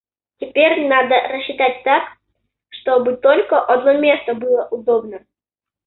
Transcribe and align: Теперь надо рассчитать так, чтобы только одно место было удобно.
Теперь 0.39 0.87
надо 0.87 1.13
рассчитать 1.27 1.83
так, 1.83 2.03
чтобы 2.69 3.17
только 3.17 3.61
одно 3.61 3.93
место 3.99 4.33
было 4.33 4.67
удобно. 4.71 5.23